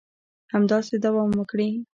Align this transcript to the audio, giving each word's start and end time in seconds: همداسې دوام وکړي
همداسې 0.53 0.95
دوام 1.05 1.29
وکړي 1.39 1.69